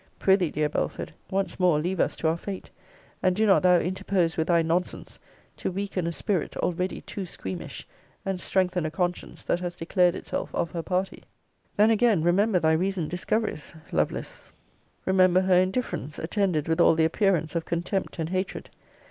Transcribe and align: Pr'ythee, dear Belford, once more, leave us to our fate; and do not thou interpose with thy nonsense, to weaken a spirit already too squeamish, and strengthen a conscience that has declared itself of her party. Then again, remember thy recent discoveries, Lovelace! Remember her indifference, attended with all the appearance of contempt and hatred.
Pr'ythee, 0.19 0.49
dear 0.51 0.67
Belford, 0.67 1.13
once 1.29 1.59
more, 1.59 1.79
leave 1.79 1.99
us 1.99 2.15
to 2.15 2.27
our 2.27 2.35
fate; 2.35 2.71
and 3.21 3.35
do 3.35 3.45
not 3.45 3.61
thou 3.61 3.77
interpose 3.77 4.35
with 4.35 4.47
thy 4.47 4.63
nonsense, 4.63 5.19
to 5.57 5.69
weaken 5.71 6.07
a 6.07 6.11
spirit 6.11 6.57
already 6.57 7.01
too 7.01 7.23
squeamish, 7.23 7.87
and 8.25 8.41
strengthen 8.41 8.83
a 8.83 8.89
conscience 8.89 9.43
that 9.43 9.59
has 9.59 9.75
declared 9.75 10.15
itself 10.15 10.55
of 10.55 10.71
her 10.71 10.81
party. 10.81 11.21
Then 11.77 11.91
again, 11.91 12.23
remember 12.23 12.57
thy 12.59 12.71
recent 12.73 13.09
discoveries, 13.09 13.75
Lovelace! 13.91 14.51
Remember 15.05 15.41
her 15.41 15.61
indifference, 15.61 16.17
attended 16.17 16.67
with 16.67 16.81
all 16.81 16.95
the 16.95 17.05
appearance 17.05 17.53
of 17.53 17.65
contempt 17.65 18.17
and 18.17 18.29
hatred. 18.29 18.71